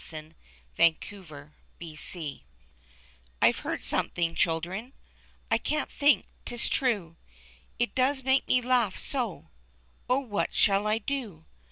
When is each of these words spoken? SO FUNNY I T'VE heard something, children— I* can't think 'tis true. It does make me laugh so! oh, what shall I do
SO 0.03 0.31
FUNNY 0.77 0.97
I 1.11 1.81
T'VE 3.39 3.59
heard 3.59 3.83
something, 3.83 4.33
children— 4.33 4.93
I* 5.51 5.59
can't 5.59 5.91
think 5.91 6.25
'tis 6.43 6.67
true. 6.69 7.17
It 7.77 7.93
does 7.93 8.23
make 8.23 8.47
me 8.47 8.63
laugh 8.63 8.97
so! 8.97 9.51
oh, 10.09 10.17
what 10.19 10.55
shall 10.55 10.87
I 10.87 10.97
do 10.97 11.45